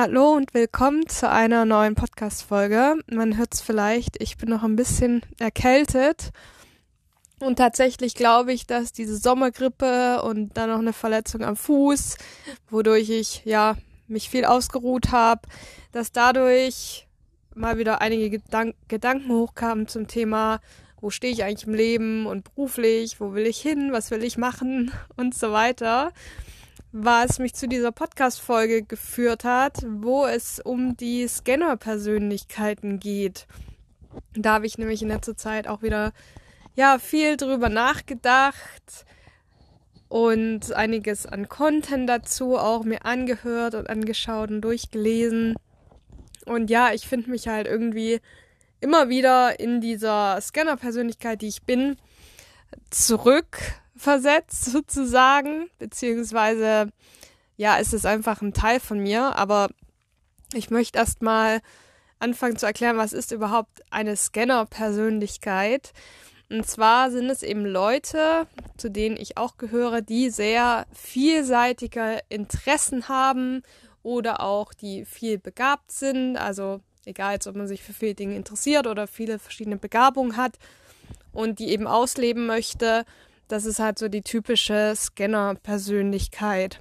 [0.00, 2.98] Hallo und willkommen zu einer neuen Podcast-Folge.
[3.10, 6.30] Man hört es vielleicht, ich bin noch ein bisschen erkältet.
[7.40, 12.16] Und tatsächlich glaube ich, dass diese Sommergrippe und dann noch eine Verletzung am Fuß,
[12.70, 13.76] wodurch ich ja
[14.06, 15.48] mich viel ausgeruht habe,
[15.90, 17.08] dass dadurch
[17.56, 20.60] mal wieder einige Gedank Gedanken hochkamen zum Thema,
[21.00, 24.38] wo stehe ich eigentlich im Leben und beruflich, wo will ich hin, was will ich
[24.38, 26.12] machen und so weiter
[26.92, 33.46] was mich zu dieser Podcast-Folge geführt hat, wo es um die Scanner-Persönlichkeiten geht.
[34.34, 36.12] Da habe ich nämlich in letzter Zeit auch wieder
[36.74, 39.04] ja viel drüber nachgedacht
[40.08, 45.56] und einiges an Content dazu auch mir angehört und angeschaut und durchgelesen.
[46.46, 48.20] Und ja, ich finde mich halt irgendwie
[48.80, 51.96] immer wieder in dieser Scanner-Persönlichkeit, die ich bin,
[52.90, 53.58] zurück
[53.98, 56.90] versetzt sozusagen, beziehungsweise
[57.56, 59.68] ja, es ist einfach ein Teil von mir, aber
[60.54, 61.60] ich möchte erstmal
[62.20, 65.92] anfangen zu erklären, was ist überhaupt eine Scanner-Persönlichkeit.
[66.50, 68.46] Und zwar sind es eben Leute,
[68.76, 73.62] zu denen ich auch gehöre, die sehr vielseitige Interessen haben
[74.02, 76.36] oder auch die viel begabt sind.
[76.36, 80.58] Also egal, jetzt, ob man sich für viele Dinge interessiert oder viele verschiedene Begabungen hat
[81.32, 83.04] und die eben ausleben möchte
[83.48, 86.80] das ist halt so die typische Scanner-Persönlichkeit.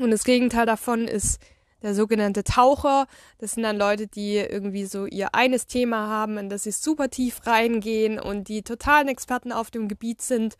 [0.00, 1.40] Und das Gegenteil davon ist
[1.82, 3.06] der sogenannte Taucher.
[3.38, 7.08] Das sind dann Leute, die irgendwie so ihr eines Thema haben, in das sie super
[7.08, 10.56] tief reingehen und die totalen Experten auf dem Gebiet sind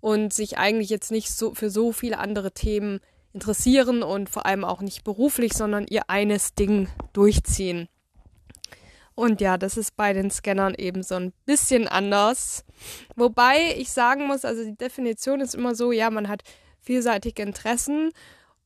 [0.00, 3.00] und sich eigentlich jetzt nicht so für so viele andere Themen
[3.32, 7.88] interessieren und vor allem auch nicht beruflich, sondern ihr eines Ding durchziehen.
[9.16, 12.64] Und ja, das ist bei den Scannern eben so ein bisschen anders.
[13.16, 16.42] Wobei ich sagen muss, also die Definition ist immer so, ja, man hat
[16.82, 18.12] vielseitige Interessen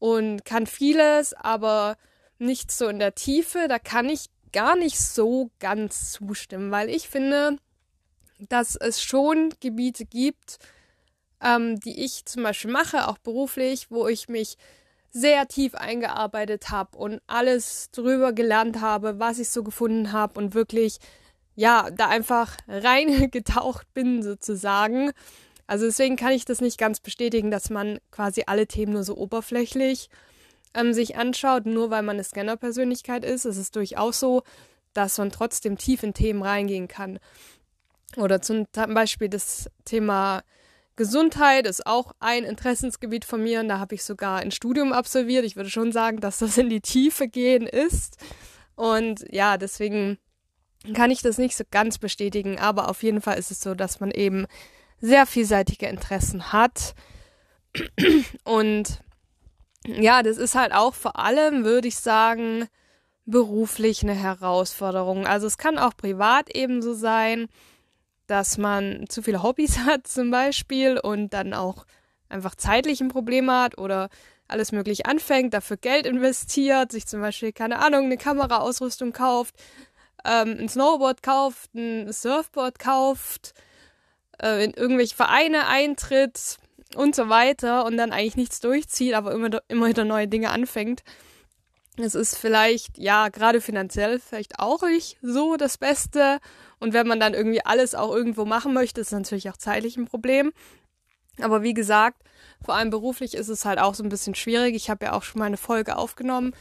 [0.00, 1.96] und kann vieles, aber
[2.38, 3.68] nicht so in der Tiefe.
[3.68, 7.56] Da kann ich gar nicht so ganz zustimmen, weil ich finde,
[8.48, 10.58] dass es schon Gebiete gibt,
[11.40, 14.56] ähm, die ich zum Beispiel mache, auch beruflich, wo ich mich
[15.10, 20.54] sehr tief eingearbeitet habe und alles drüber gelernt habe, was ich so gefunden habe und
[20.54, 20.98] wirklich,
[21.54, 25.10] ja, da einfach reingetaucht bin sozusagen.
[25.66, 29.16] Also deswegen kann ich das nicht ganz bestätigen, dass man quasi alle Themen nur so
[29.16, 30.08] oberflächlich
[30.74, 33.44] ähm, sich anschaut, nur weil man eine Scanner-Persönlichkeit ist.
[33.44, 34.42] Es ist durchaus so,
[34.92, 37.18] dass man trotzdem tief in Themen reingehen kann.
[38.16, 40.42] Oder zum Beispiel das Thema
[41.00, 45.46] Gesundheit ist auch ein Interessensgebiet von mir und da habe ich sogar ein Studium absolviert.
[45.46, 48.18] Ich würde schon sagen, dass das in die Tiefe gehen ist.
[48.74, 50.18] Und ja, deswegen
[50.92, 54.00] kann ich das nicht so ganz bestätigen, aber auf jeden Fall ist es so, dass
[54.00, 54.44] man eben
[55.00, 56.94] sehr vielseitige Interessen hat.
[58.44, 59.00] Und
[59.86, 62.68] ja, das ist halt auch vor allem, würde ich sagen,
[63.24, 65.26] beruflich eine Herausforderung.
[65.26, 67.48] Also es kann auch privat ebenso sein
[68.30, 71.84] dass man zu viele Hobbys hat zum Beispiel und dann auch
[72.28, 74.08] einfach zeitlich ein Problem hat oder
[74.46, 79.54] alles möglich anfängt, dafür Geld investiert, sich zum Beispiel, keine Ahnung, eine Kameraausrüstung kauft,
[80.24, 83.54] ähm, ein Snowboard kauft, ein Surfboard kauft,
[84.42, 86.58] äh, in irgendwelche Vereine eintritt
[86.96, 91.02] und so weiter und dann eigentlich nichts durchzieht, aber immer, immer wieder neue Dinge anfängt.
[91.96, 96.38] Es ist vielleicht, ja, gerade finanziell vielleicht auch nicht so das Beste
[96.80, 100.06] und wenn man dann irgendwie alles auch irgendwo machen möchte, ist natürlich auch zeitlich ein
[100.06, 100.52] Problem.
[101.40, 102.22] Aber wie gesagt,
[102.64, 104.74] vor allem beruflich ist es halt auch so ein bisschen schwierig.
[104.74, 106.52] Ich habe ja auch schon mal eine Folge aufgenommen,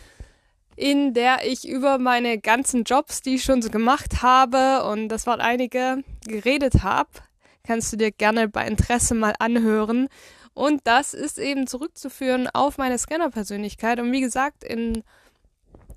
[0.76, 5.26] in der ich über meine ganzen Jobs, die ich schon so gemacht habe, und das
[5.28, 7.10] waren einige, geredet habe.
[7.66, 10.08] Kannst du dir gerne bei Interesse mal anhören.
[10.54, 14.00] Und das ist eben zurückzuführen auf meine Scanner-Persönlichkeit.
[14.00, 15.04] Und wie gesagt, in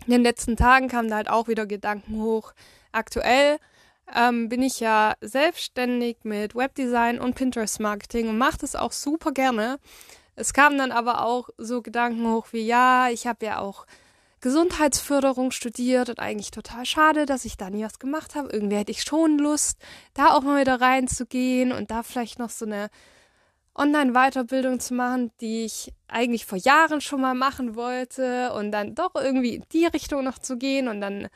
[0.06, 2.52] den letzten Tagen kamen da halt auch wieder Gedanken hoch.
[2.92, 3.58] Aktuell
[4.14, 9.78] ähm, bin ich ja selbstständig mit Webdesign und Pinterest-Marketing und mache das auch super gerne.
[10.34, 13.86] Es kamen dann aber auch so Gedanken hoch wie, ja, ich habe ja auch
[14.40, 18.48] Gesundheitsförderung studiert und eigentlich total schade, dass ich da nie was gemacht habe.
[18.50, 19.78] Irgendwie hätte ich schon Lust,
[20.14, 22.88] da auch mal wieder reinzugehen und da vielleicht noch so eine
[23.74, 29.14] Online-Weiterbildung zu machen, die ich eigentlich vor Jahren schon mal machen wollte und dann doch
[29.14, 31.28] irgendwie in die Richtung noch zu gehen und dann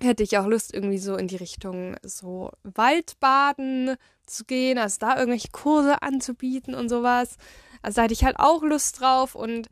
[0.00, 5.16] hätte ich auch Lust, irgendwie so in die Richtung so Waldbaden zu gehen, also da
[5.16, 7.36] irgendwelche Kurse anzubieten und sowas.
[7.82, 9.68] Also da hätte ich halt auch Lust drauf und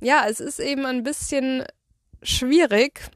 [0.00, 1.64] ja, es ist eben ein bisschen
[2.22, 3.10] schwierig,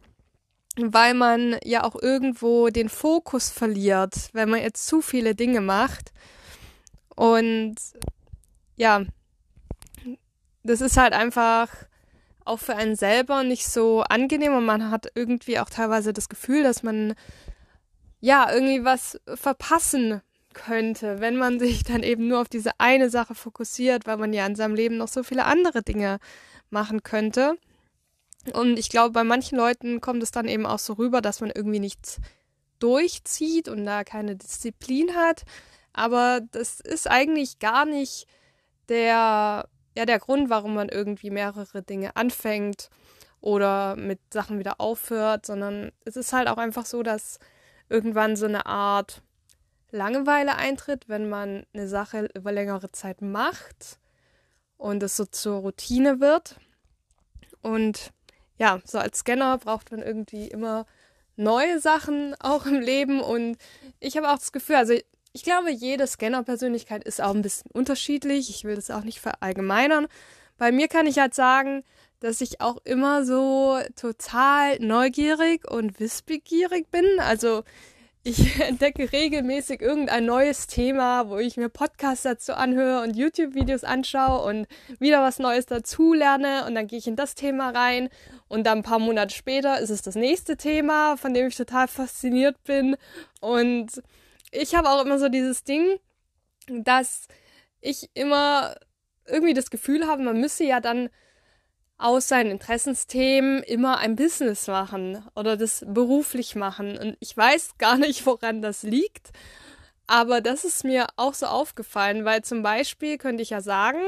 [0.76, 6.12] weil man ja auch irgendwo den Fokus verliert, wenn man jetzt zu viele Dinge macht.
[7.16, 7.76] Und
[8.76, 9.02] ja,
[10.62, 11.68] das ist halt einfach
[12.50, 16.62] auch für einen selber nicht so angenehm und man hat irgendwie auch teilweise das Gefühl,
[16.62, 17.14] dass man
[18.20, 20.20] ja irgendwie was verpassen
[20.52, 24.46] könnte, wenn man sich dann eben nur auf diese eine Sache fokussiert, weil man ja
[24.46, 26.18] in seinem Leben noch so viele andere Dinge
[26.70, 27.56] machen könnte.
[28.52, 31.50] Und ich glaube, bei manchen Leuten kommt es dann eben auch so rüber, dass man
[31.54, 32.20] irgendwie nichts
[32.78, 35.42] durchzieht und da keine Disziplin hat.
[35.92, 38.26] Aber das ist eigentlich gar nicht
[38.88, 42.90] der, ja, der Grund, warum man irgendwie mehrere Dinge anfängt
[43.40, 47.38] oder mit Sachen wieder aufhört, sondern es ist halt auch einfach so, dass
[47.88, 49.22] irgendwann so eine Art
[49.90, 53.98] Langeweile eintritt, wenn man eine Sache über längere Zeit macht
[54.76, 56.56] und es so zur Routine wird.
[57.62, 58.12] Und
[58.56, 60.86] ja, so als Scanner braucht man irgendwie immer
[61.36, 63.56] neue Sachen auch im Leben und
[63.98, 64.94] ich habe auch das Gefühl, also
[65.32, 68.50] ich glaube, jede Scanner-Persönlichkeit ist auch ein bisschen unterschiedlich.
[68.50, 70.08] Ich will das auch nicht verallgemeinern.
[70.58, 71.84] Bei mir kann ich halt sagen,
[72.20, 77.06] dass ich auch immer so total neugierig und wissbegierig bin.
[77.18, 77.62] Also
[78.22, 84.44] ich entdecke regelmäßig irgendein neues Thema, wo ich mir Podcasts dazu anhöre und YouTube-Videos anschaue
[84.46, 84.66] und
[84.98, 88.10] wieder was Neues dazu lerne und dann gehe ich in das Thema rein
[88.48, 91.88] und dann ein paar Monate später ist es das nächste Thema, von dem ich total
[91.88, 92.96] fasziniert bin
[93.40, 94.02] und
[94.50, 95.98] ich habe auch immer so dieses Ding,
[96.68, 97.28] dass
[97.80, 98.76] ich immer
[99.26, 101.08] irgendwie das Gefühl habe, man müsse ja dann
[101.98, 106.96] aus seinen Interessensthemen immer ein Business machen oder das beruflich machen.
[106.96, 109.30] Und ich weiß gar nicht, woran das liegt,
[110.06, 114.00] aber das ist mir auch so aufgefallen, weil zum Beispiel könnte ich ja sagen,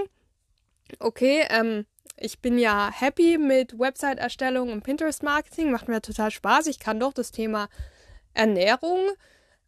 [0.98, 1.86] okay, ähm,
[2.16, 6.66] ich bin ja happy mit Website-Erstellung und Pinterest-Marketing, macht mir total Spaß.
[6.66, 7.68] Ich kann doch das Thema
[8.34, 9.00] Ernährung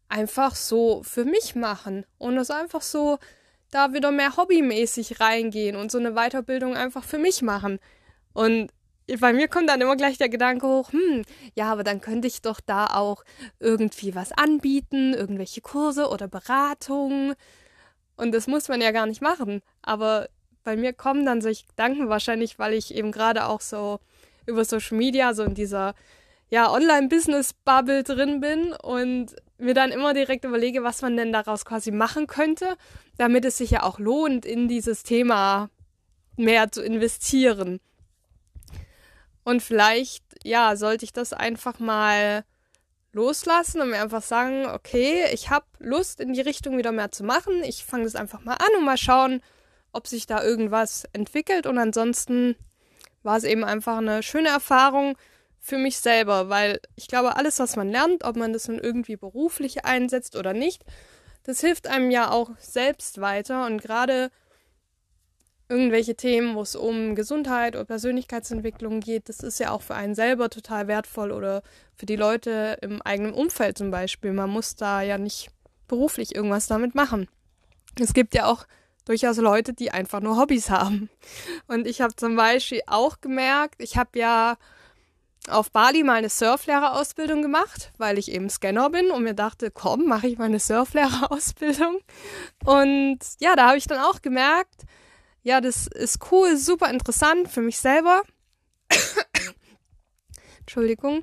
[0.09, 3.19] einfach so für mich machen und das einfach so
[3.71, 7.81] da wieder mehr hobbymäßig reingehen und so eine Weiterbildung einfach für mich machen.
[8.33, 8.71] Und
[9.21, 11.23] bei mir kommt dann immer gleich der Gedanke hoch, hm,
[11.55, 13.25] ja, aber dann könnte ich doch da auch
[13.59, 17.35] irgendwie was anbieten, irgendwelche Kurse oder Beratungen.
[18.17, 19.61] Und das muss man ja gar nicht machen.
[19.83, 20.29] Aber
[20.62, 24.01] bei mir kommen dann solche Gedanken wahrscheinlich, weil ich eben gerade auch so
[24.47, 25.95] über Social Media so in dieser
[26.49, 31.91] ja, Online-Business-Bubble drin bin und mir dann immer direkt überlege, was man denn daraus quasi
[31.91, 32.77] machen könnte,
[33.17, 35.71] damit es sich ja auch lohnt, in dieses Thema
[36.37, 37.81] mehr zu investieren.
[39.45, 42.45] Und vielleicht, ja, sollte ich das einfach mal
[43.12, 47.23] loslassen und mir einfach sagen, okay, ich habe Lust, in die Richtung wieder mehr zu
[47.23, 47.62] machen.
[47.62, 49.41] Ich fange das einfach mal an und mal schauen,
[49.93, 51.67] ob sich da irgendwas entwickelt.
[51.67, 52.56] Und ansonsten
[53.23, 55.17] war es eben einfach eine schöne Erfahrung
[55.64, 59.16] für mich selber, weil ich glaube, alles, was man lernt, ob man das nun irgendwie
[59.16, 60.84] beruflich einsetzt oder nicht,
[61.44, 63.64] das hilft einem ja auch selbst weiter.
[63.64, 64.31] Und gerade
[65.70, 70.14] irgendwelche Themen, wo es um Gesundheit oder Persönlichkeitsentwicklung geht, das ist ja auch für einen
[70.14, 71.62] selber total wertvoll oder
[71.96, 74.34] für die Leute im eigenen Umfeld zum Beispiel.
[74.34, 75.49] Man muss da ja nicht
[75.88, 77.26] beruflich irgendwas damit machen.
[77.99, 78.67] Es gibt ja auch
[79.06, 81.08] durchaus Leute, die einfach nur Hobbys haben.
[81.69, 84.58] Und ich habe zum Beispiel auch gemerkt, ich habe ja
[85.49, 90.06] auf Bali mal eine Surflehrerausbildung gemacht, weil ich eben Scanner bin und mir dachte, komm,
[90.06, 92.00] mache ich mal eine Surflehrerausbildung.
[92.64, 94.84] Und ja, da habe ich dann auch gemerkt,
[95.43, 98.22] ja, das ist cool, super interessant für mich selber.
[100.60, 101.22] Entschuldigung.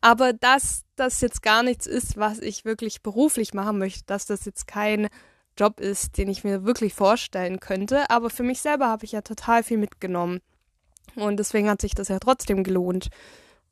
[0.00, 4.44] Aber dass das jetzt gar nichts ist, was ich wirklich beruflich machen möchte, dass das
[4.44, 5.08] jetzt kein
[5.58, 8.10] Job ist, den ich mir wirklich vorstellen könnte.
[8.10, 10.40] Aber für mich selber habe ich ja total viel mitgenommen.
[11.16, 13.08] Und deswegen hat sich das ja trotzdem gelohnt.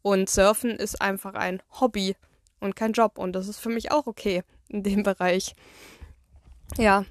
[0.03, 2.17] Und Surfen ist einfach ein Hobby
[2.61, 3.19] und kein Job.
[3.19, 5.55] Und das ist für mich auch okay in dem Bereich.
[6.77, 7.05] Ja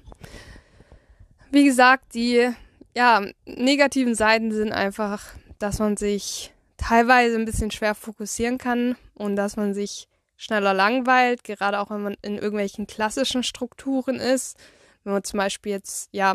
[1.52, 2.50] wie gesagt, die
[2.96, 5.22] ja, negativen Seiten sind einfach,
[5.58, 11.44] dass man sich teilweise ein bisschen schwer fokussieren kann und dass man sich schneller langweilt,
[11.44, 14.58] gerade auch wenn man in irgendwelchen klassischen Strukturen ist.
[15.04, 16.34] Wenn man zum Beispiel jetzt, ja,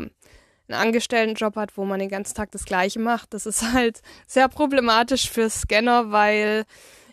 [0.67, 4.47] einen Angestelltenjob hat, wo man den ganzen Tag das Gleiche macht, das ist halt sehr
[4.49, 6.65] problematisch für Scanner, weil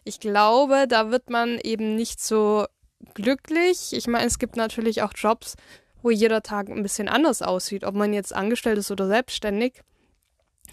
[0.04, 2.66] ich glaube, da wird man eben nicht so
[3.14, 3.92] glücklich.
[3.92, 5.56] Ich meine, es gibt natürlich auch Jobs,
[6.02, 9.82] wo jeder Tag ein bisschen anders aussieht, ob man jetzt angestellt ist oder selbstständig.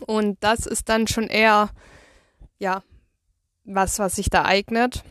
[0.06, 1.70] Und das ist dann schon eher,
[2.60, 2.84] ja,
[3.64, 5.04] was, was sich da eignet.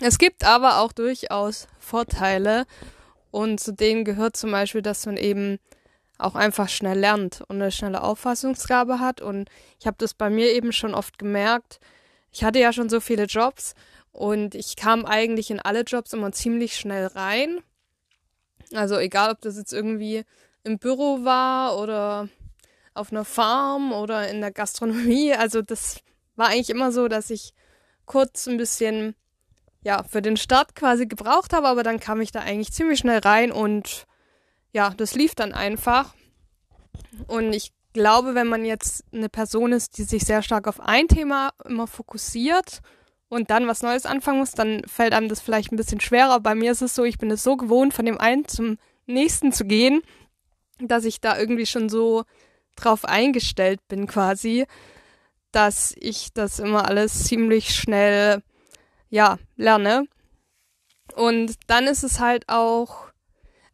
[0.00, 2.66] Es gibt aber auch durchaus Vorteile
[3.30, 5.58] und zu denen gehört zum Beispiel, dass man eben
[6.18, 9.20] auch einfach schnell lernt und eine schnelle Auffassungsgabe hat.
[9.20, 11.78] Und ich habe das bei mir eben schon oft gemerkt.
[12.32, 13.74] Ich hatte ja schon so viele Jobs
[14.12, 17.60] und ich kam eigentlich in alle Jobs immer ziemlich schnell rein
[18.74, 20.24] also egal, ob das jetzt irgendwie
[20.64, 22.28] im Büro war oder
[22.94, 25.32] auf einer Farm oder in der Gastronomie.
[25.38, 26.00] Also das
[26.34, 27.52] war eigentlich immer so, dass ich
[28.04, 29.14] kurz ein bisschen
[29.82, 33.18] ja für den Start quasi gebraucht habe, aber dann kam ich da eigentlich ziemlich schnell
[33.18, 34.06] rein und
[34.76, 36.14] ja, das lief dann einfach.
[37.28, 41.08] Und ich glaube, wenn man jetzt eine Person ist, die sich sehr stark auf ein
[41.08, 42.82] Thema immer fokussiert
[43.30, 46.40] und dann was Neues anfangen muss, dann fällt einem das vielleicht ein bisschen schwerer.
[46.40, 49.50] Bei mir ist es so, ich bin es so gewohnt, von dem einen zum nächsten
[49.50, 50.02] zu gehen,
[50.78, 52.24] dass ich da irgendwie schon so
[52.74, 54.66] drauf eingestellt bin quasi,
[55.52, 58.42] dass ich das immer alles ziemlich schnell,
[59.08, 60.06] ja, lerne.
[61.14, 63.05] Und dann ist es halt auch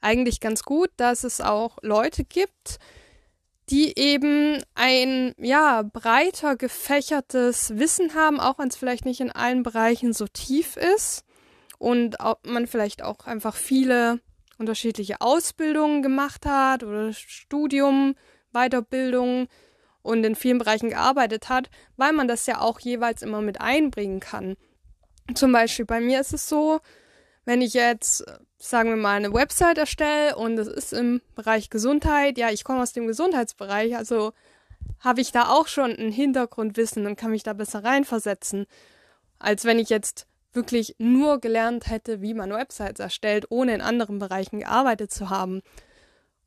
[0.03, 2.79] eigentlich ganz gut, dass es auch Leute gibt,
[3.71, 9.63] die eben ein ja breiter gefächertes Wissen haben, auch wenn es vielleicht nicht in allen
[9.63, 11.25] Bereichen so tief ist
[11.79, 14.21] und man vielleicht auch einfach viele
[14.59, 18.15] unterschiedliche Ausbildungen gemacht hat oder Studium,
[18.53, 19.49] Weiterbildung
[20.03, 24.21] und in vielen Bereichen gearbeitet hat, weil man das ja auch jeweils immer mit einbringen
[24.21, 24.57] kann.
[25.35, 26.81] Zum Beispiel bei mir ist es so,
[27.45, 28.25] wenn ich jetzt,
[28.59, 32.83] sagen wir mal, eine Website erstelle und es ist im Bereich Gesundheit, ja, ich komme
[32.83, 34.33] aus dem Gesundheitsbereich, also
[35.01, 38.67] habe ich da auch schon ein Hintergrundwissen und kann mich da besser reinversetzen,
[39.39, 44.19] als wenn ich jetzt wirklich nur gelernt hätte, wie man Websites erstellt, ohne in anderen
[44.19, 45.63] Bereichen gearbeitet zu haben.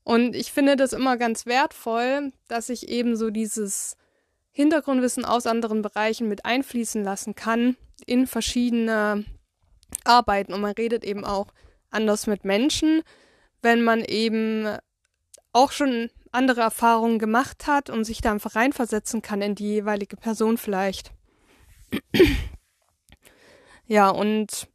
[0.03, 3.97] Und ich finde das immer ganz wertvoll, dass ich eben so dieses
[4.51, 7.75] Hintergrundwissen aus anderen Bereichen mit einfließen lassen kann
[8.05, 9.25] in verschiedene
[10.03, 11.47] arbeiten und man redet eben auch
[11.89, 13.03] anders mit Menschen,
[13.61, 14.67] wenn man eben
[15.53, 20.17] auch schon andere Erfahrungen gemacht hat und sich da einfach reinversetzen kann in die jeweilige
[20.17, 21.11] Person vielleicht.
[23.87, 24.67] ja, und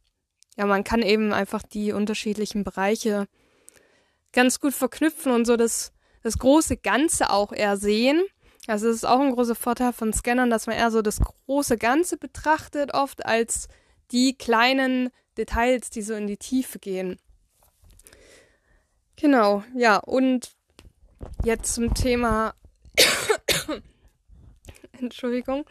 [0.57, 3.27] ja, man kann eben einfach die unterschiedlichen Bereiche
[4.33, 8.23] ganz gut verknüpfen und so das, das große Ganze auch eher sehen.
[8.67, 11.77] Also es ist auch ein großer Vorteil von Scannern, dass man eher so das große
[11.77, 13.67] Ganze betrachtet, oft als
[14.11, 17.19] die kleinen Details, die so in die Tiefe gehen.
[19.15, 20.51] Genau, ja, und
[21.43, 22.53] jetzt zum Thema.
[24.99, 25.65] Entschuldigung.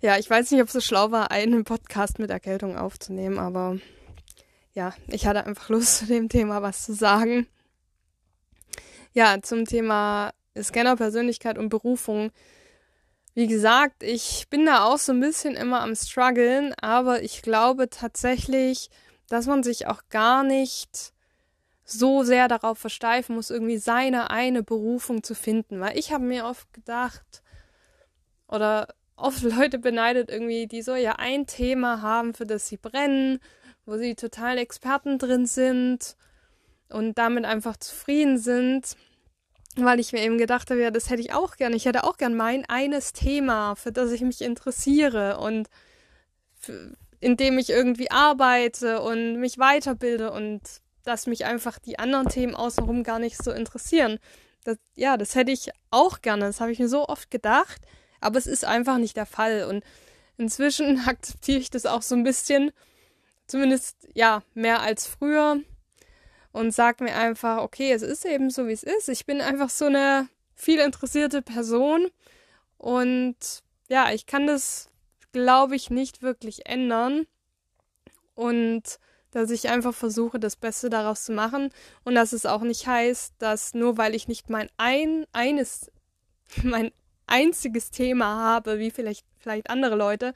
[0.00, 3.78] Ja, ich weiß nicht, ob es so schlau war, einen Podcast mit Erkältung aufzunehmen, aber
[4.72, 7.46] ja, ich hatte einfach Lust zu dem Thema was zu sagen.
[9.12, 12.30] Ja, zum Thema Scanner, Persönlichkeit und Berufung
[13.36, 17.90] wie gesagt, ich bin da auch so ein bisschen immer am struggeln, aber ich glaube
[17.90, 18.88] tatsächlich,
[19.28, 21.12] dass man sich auch gar nicht
[21.84, 25.80] so sehr darauf versteifen muss, irgendwie seine eine Berufung zu finden.
[25.80, 27.42] Weil ich habe mir oft gedacht,
[28.48, 33.38] oder oft Leute beneidet irgendwie, die so ja ein Thema haben, für das sie brennen,
[33.84, 36.16] wo sie total Experten drin sind
[36.88, 38.96] und damit einfach zufrieden sind
[39.76, 41.74] weil ich mir eben gedacht habe, ja, das hätte ich auch gern.
[41.74, 45.68] Ich hätte auch gern mein eines Thema, für das ich mich interessiere und
[47.20, 50.60] in dem ich irgendwie arbeite und mich weiterbilde und
[51.04, 54.18] dass mich einfach die anderen Themen außenrum gar nicht so interessieren.
[54.64, 56.46] Das, ja, das hätte ich auch gerne.
[56.46, 57.80] Das habe ich mir so oft gedacht,
[58.20, 59.64] aber es ist einfach nicht der Fall.
[59.64, 59.84] Und
[60.36, 62.72] inzwischen akzeptiere ich das auch so ein bisschen,
[63.46, 65.60] zumindest ja, mehr als früher
[66.56, 69.10] und sag mir einfach, okay, es ist eben so, wie es ist.
[69.10, 72.08] Ich bin einfach so eine viel interessierte Person
[72.78, 73.36] und
[73.90, 74.88] ja, ich kann das,
[75.32, 77.26] glaube ich, nicht wirklich ändern
[78.34, 78.84] und
[79.32, 81.68] dass ich einfach versuche, das Beste daraus zu machen
[82.04, 85.92] und dass es auch nicht heißt, dass nur weil ich nicht mein ein, eines,
[86.62, 86.90] mein
[87.26, 90.32] einziges Thema habe, wie vielleicht, vielleicht andere Leute,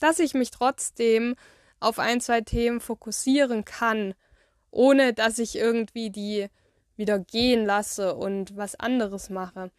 [0.00, 1.34] dass ich mich trotzdem
[1.80, 4.12] auf ein, zwei Themen fokussieren kann
[4.72, 6.48] ohne dass ich irgendwie die
[6.96, 9.70] wieder gehen lasse und was anderes mache.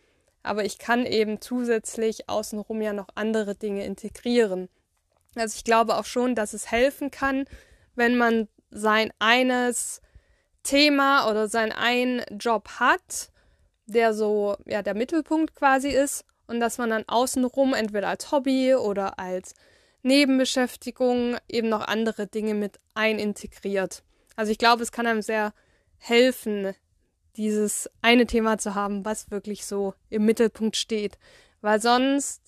[0.44, 4.70] Aber ich kann eben zusätzlich außenrum ja noch andere Dinge integrieren.
[5.36, 7.46] Also ich glaube auch schon, dass es helfen kann,
[7.96, 10.02] wenn man sein eines
[10.64, 13.32] Thema oder sein einen Job hat,
[13.86, 18.76] der so ja der Mittelpunkt quasi ist und dass man dann außenrum entweder als Hobby
[18.76, 19.54] oder als
[20.04, 24.04] Nebenbeschäftigung eben noch andere Dinge mit einintegriert.
[24.36, 25.54] Also ich glaube, es kann einem sehr
[25.98, 26.74] helfen,
[27.36, 31.18] dieses eine Thema zu haben, was wirklich so im Mittelpunkt steht.
[31.62, 32.42] Weil sonst,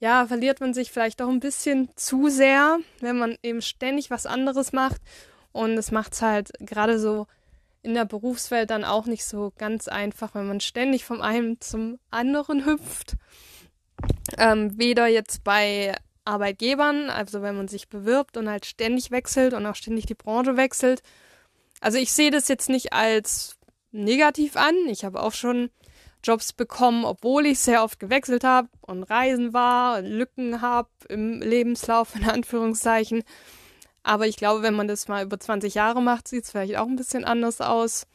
[0.00, 4.26] ja, verliert man sich vielleicht auch ein bisschen zu sehr, wenn man eben ständig was
[4.26, 5.00] anderes macht.
[5.52, 7.26] Und es macht es halt gerade so
[7.82, 11.98] in der Berufswelt dann auch nicht so ganz einfach, wenn man ständig vom einen zum
[12.10, 13.16] anderen hüpft.
[14.38, 19.66] Ähm, weder jetzt bei Arbeitgebern, also wenn man sich bewirbt und halt ständig wechselt und
[19.66, 21.02] auch ständig die Branche wechselt.
[21.80, 23.58] Also ich sehe das jetzt nicht als
[23.90, 24.74] negativ an.
[24.86, 25.70] Ich habe auch schon
[26.24, 32.14] Jobs bekommen, obwohl ich sehr oft gewechselt habe und Reisen war, Lücken habe im Lebenslauf
[32.14, 33.24] in Anführungszeichen.
[34.04, 36.86] Aber ich glaube, wenn man das mal über 20 Jahre macht, sieht es vielleicht auch
[36.86, 38.06] ein bisschen anders aus.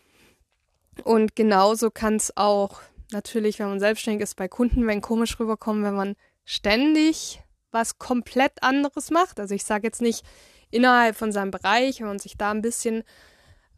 [1.04, 5.84] Und genauso kann es auch natürlich, wenn man selbstständig ist, bei Kunden, wenn komisch rüberkommen,
[5.84, 9.40] wenn man ständig was komplett anderes macht.
[9.40, 10.26] Also ich sage jetzt nicht
[10.72, 13.04] innerhalb von seinem Bereich, wenn man sich da ein bisschen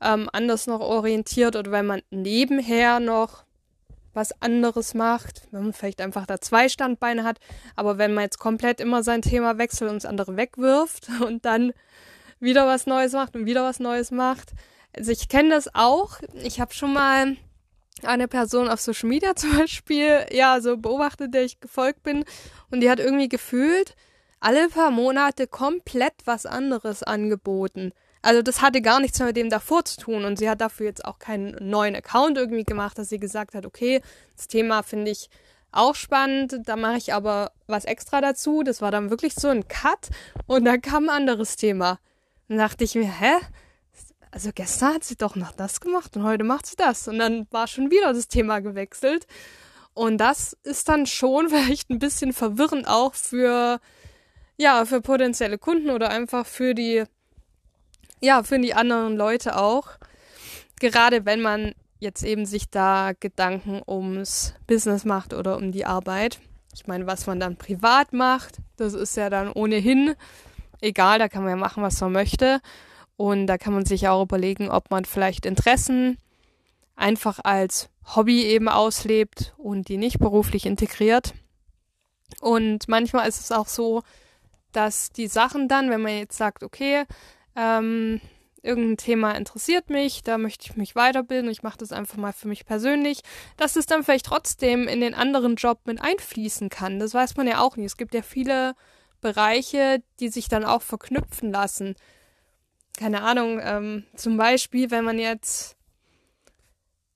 [0.02, 3.44] ähm, anders noch orientiert oder wenn man nebenher noch
[4.14, 7.40] was anderes macht, wenn man vielleicht einfach da zwei Standbeine hat,
[7.76, 11.74] aber wenn man jetzt komplett immer sein Thema wechselt und das andere wegwirft und dann
[12.40, 14.52] wieder was Neues macht und wieder was Neues macht.
[14.96, 16.20] Also ich kenne das auch.
[16.34, 17.36] Ich habe schon mal
[18.06, 22.26] eine Person auf Social Media zum Beispiel, ja, so beobachtet, der ich gefolgt bin.
[22.72, 23.96] Und die hat irgendwie gefühlt
[24.40, 27.92] alle paar Monate komplett was anderes angeboten.
[28.22, 30.26] Also das hatte gar nichts mehr mit dem davor zu tun.
[30.26, 33.66] Und sie hat dafür jetzt auch keinen neuen Account irgendwie gemacht, dass sie gesagt hat,
[33.66, 34.02] okay,
[34.36, 35.30] das Thema finde ich
[35.72, 38.64] auch spannend, da mache ich aber was extra dazu.
[38.64, 40.10] Das war dann wirklich so ein Cut
[40.48, 42.00] und da kam ein anderes Thema.
[42.48, 43.34] Dann dachte ich mir, hä?
[44.32, 47.08] Also gestern hat sie doch noch das gemacht und heute macht sie das.
[47.08, 49.28] Und dann war schon wieder das Thema gewechselt.
[49.94, 53.80] Und das ist dann schon vielleicht ein bisschen verwirrend auch für,
[54.58, 57.04] ja, für potenzielle Kunden oder einfach für die,
[58.22, 59.90] ja, für die anderen Leute auch.
[60.80, 66.40] Gerade wenn man jetzt eben sich da Gedanken ums Business macht oder um die Arbeit.
[66.74, 70.16] Ich meine, was man dann privat macht, das ist ja dann ohnehin
[70.82, 72.62] egal, da kann man ja machen, was man möchte.
[73.20, 76.18] Und da kann man sich auch überlegen, ob man vielleicht Interessen
[76.96, 81.34] einfach als Hobby eben auslebt und die nicht beruflich integriert.
[82.40, 84.04] Und manchmal ist es auch so,
[84.72, 87.04] dass die Sachen dann, wenn man jetzt sagt, okay,
[87.58, 88.22] ähm,
[88.64, 92.48] irgendein Thema interessiert mich, da möchte ich mich weiterbilden, ich mache das einfach mal für
[92.48, 93.20] mich persönlich,
[93.58, 97.00] dass es dann vielleicht trotzdem in den anderen Job mit einfließen kann.
[97.00, 97.88] Das weiß man ja auch nicht.
[97.88, 98.76] Es gibt ja viele
[99.20, 101.98] Bereiche, die sich dann auch verknüpfen lassen
[103.00, 105.78] keine Ahnung, ähm, zum Beispiel, wenn man jetzt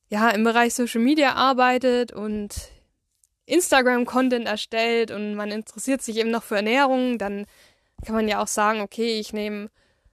[0.08, 2.56] ja im Bereich Social Media arbeitet und
[3.48, 7.46] Instagram-Content erstellt und man interessiert sich eben noch für Ernährung, dann
[8.06, 9.69] kann man ja auch sagen, okay, ich nehme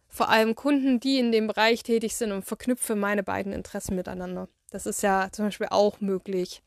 [0.08, 4.48] vor allem Kunden, die in dem Bereich tätig sind und verknüpfe meine beiden Interessen miteinander.
[4.72, 6.62] Das ist ja zum Beispiel auch möglich.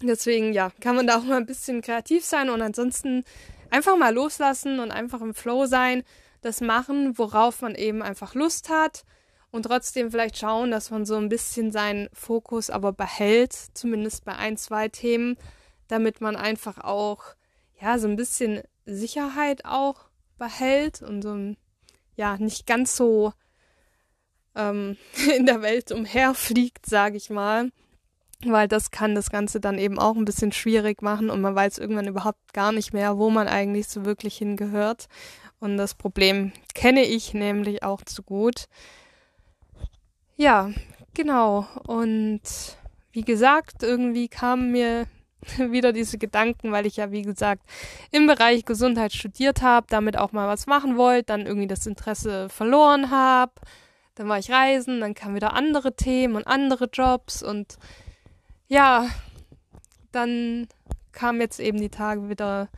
[0.00, 3.24] Deswegen, ja, kann man da auch mal ein bisschen kreativ sein und ansonsten
[3.70, 6.04] einfach mal loslassen und einfach im Flow sein
[6.40, 9.04] das machen, worauf man eben einfach Lust hat
[9.50, 14.36] und trotzdem vielleicht schauen, dass man so ein bisschen seinen Fokus aber behält, zumindest bei
[14.36, 15.36] ein, zwei Themen,
[15.88, 17.22] damit man einfach auch,
[17.80, 21.54] ja, so ein bisschen Sicherheit auch behält und so,
[22.16, 23.32] ja, nicht ganz so
[24.54, 24.96] ähm,
[25.36, 27.70] in der Welt umherfliegt, sage ich mal.
[28.44, 31.78] Weil das kann das Ganze dann eben auch ein bisschen schwierig machen und man weiß
[31.78, 35.08] irgendwann überhaupt gar nicht mehr, wo man eigentlich so wirklich hingehört.
[35.60, 38.68] Und das Problem kenne ich nämlich auch zu gut.
[40.36, 40.70] Ja,
[41.14, 41.66] genau.
[41.86, 42.42] Und
[43.12, 45.06] wie gesagt, irgendwie kamen mir
[45.58, 47.62] wieder diese Gedanken, weil ich ja, wie gesagt,
[48.12, 52.48] im Bereich Gesundheit studiert habe, damit auch mal was machen wollte, dann irgendwie das Interesse
[52.48, 53.52] verloren habe.
[54.14, 57.78] Dann war ich reisen, dann kamen wieder andere Themen und andere Jobs und
[58.66, 59.08] ja,
[60.12, 60.66] dann
[61.12, 62.68] kamen jetzt eben die Tage wieder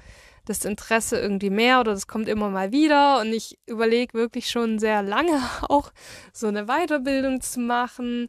[0.50, 4.80] das Interesse irgendwie mehr oder das kommt immer mal wieder und ich überlege wirklich schon
[4.80, 5.92] sehr lange auch
[6.32, 8.28] so eine Weiterbildung zu machen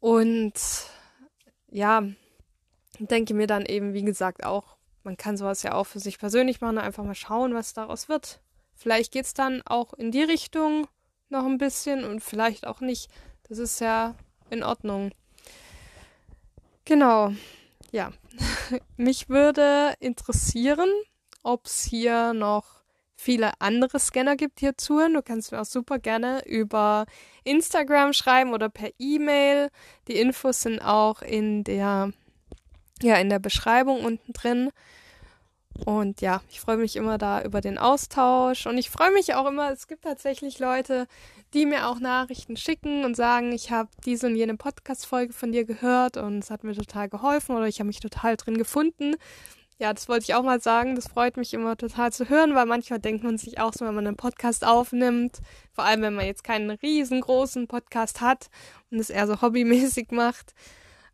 [0.00, 0.54] und
[1.70, 2.02] ja,
[2.98, 6.60] denke mir dann eben, wie gesagt, auch, man kann sowas ja auch für sich persönlich
[6.60, 8.40] machen, einfach mal schauen, was daraus wird.
[8.74, 10.86] Vielleicht geht es dann auch in die Richtung
[11.28, 13.10] noch ein bisschen und vielleicht auch nicht.
[13.48, 14.14] Das ist ja
[14.50, 15.10] in Ordnung.
[16.84, 17.32] Genau.
[17.94, 18.10] Ja,
[18.96, 20.90] mich würde interessieren,
[21.44, 22.82] ob es hier noch
[23.14, 25.14] viele andere Scanner gibt hier zuhören.
[25.14, 27.06] Du kannst mir auch super gerne über
[27.44, 29.70] Instagram schreiben oder per E-Mail.
[30.08, 32.10] Die Infos sind auch in der,
[33.00, 34.70] ja, in der Beschreibung unten drin.
[35.84, 39.46] Und ja, ich freue mich immer da über den Austausch und ich freue mich auch
[39.46, 41.06] immer, es gibt tatsächlich Leute,
[41.52, 45.64] die mir auch Nachrichten schicken und sagen, ich habe diese und jene Podcast-Folge von dir
[45.64, 49.16] gehört und es hat mir total geholfen oder ich habe mich total drin gefunden.
[49.78, 50.94] Ja, das wollte ich auch mal sagen.
[50.94, 53.94] Das freut mich immer total zu hören, weil manchmal denkt man sich auch so, wenn
[53.94, 55.40] man einen Podcast aufnimmt,
[55.72, 58.48] vor allem wenn man jetzt keinen riesengroßen Podcast hat
[58.90, 60.54] und es eher so hobbymäßig macht,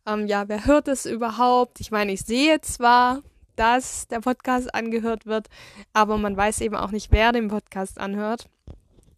[0.07, 1.81] ähm, ja, wer hört es überhaupt?
[1.81, 3.23] Ich meine, ich sehe zwar,
[3.61, 5.49] dass der Podcast angehört wird,
[5.93, 8.49] aber man weiß eben auch nicht, wer den Podcast anhört.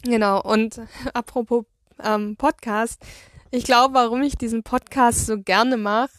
[0.02, 0.80] Genau, und
[1.14, 1.64] apropos
[2.02, 3.00] ähm, Podcast,
[3.52, 6.10] ich glaube, warum ich diesen Podcast so gerne mache,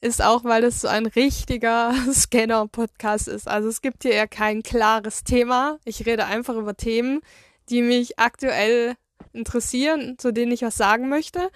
[0.00, 3.48] ist auch, weil es so ein richtiger Scanner-Podcast ist.
[3.48, 5.78] Also es gibt hier eher kein klares Thema.
[5.84, 7.22] Ich rede einfach über Themen,
[7.70, 8.94] die mich aktuell
[9.32, 11.50] interessieren, zu denen ich was sagen möchte.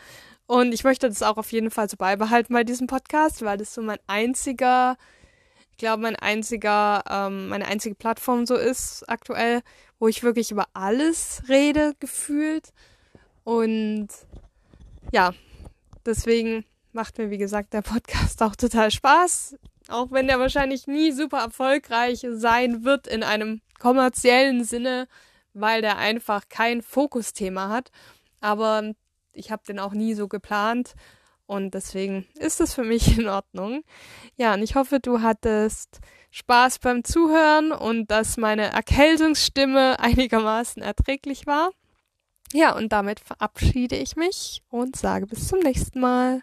[0.47, 3.75] Und ich möchte das auch auf jeden Fall so beibehalten bei diesem Podcast, weil das
[3.75, 4.97] so mein einziger,
[5.79, 9.62] ich glaube, mein einziger, ähm, meine einzige Plattform so ist aktuell,
[10.01, 12.73] wo ich wirklich über alles rede, gefühlt.
[13.45, 14.09] Und
[15.12, 15.35] ja,
[16.05, 19.57] deswegen macht mir, wie gesagt, der Podcast auch total Spaß.
[19.87, 25.07] Auch wenn der wahrscheinlich nie super erfolgreich sein wird in einem kommerziellen Sinne,
[25.55, 27.93] weil der einfach kein Fokusthema hat.
[28.41, 28.95] Aber
[29.33, 30.97] ich habe den auch nie so geplant
[31.49, 33.83] und deswegen ist es für mich in Ordnung.
[34.37, 35.99] Ja, und ich hoffe, du hattest
[36.31, 41.71] Spaß beim Zuhören und dass meine Erkältungsstimme einigermaßen erträglich war.
[42.53, 46.43] Ja, und damit verabschiede ich mich und sage bis zum nächsten Mal.